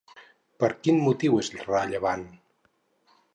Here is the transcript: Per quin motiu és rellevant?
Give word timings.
Per 0.63 0.69
quin 0.87 0.97
motiu 1.09 1.37
és 1.41 1.51
rellevant? 1.67 2.25